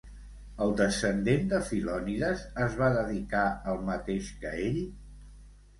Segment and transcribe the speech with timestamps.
[0.65, 4.83] El descendent de Filonides es va dedicar al mateix que ell?